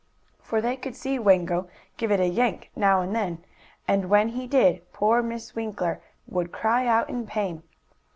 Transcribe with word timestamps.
For 0.41 0.61
they 0.61 0.77
could 0.77 0.95
see 0.95 1.19
Wango 1.19 1.69
give 1.95 2.11
it 2.11 2.19
a 2.19 2.25
yank 2.25 2.71
now 2.75 3.01
and 3.01 3.15
then, 3.15 3.45
and, 3.87 4.09
when 4.09 4.29
he 4.29 4.47
did, 4.47 4.91
poor 4.91 5.21
Miss 5.21 5.53
Winkler 5.53 6.01
would 6.27 6.51
cry 6.51 6.87
out 6.87 7.07
in 7.07 7.27
pain. 7.27 7.61